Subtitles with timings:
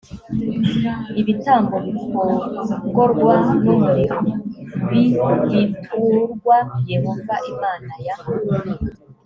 [1.21, 4.17] ibitambo bikongorwa n umuriro
[4.89, 4.93] b
[5.51, 6.57] biturwa
[6.91, 8.15] yehova imana ya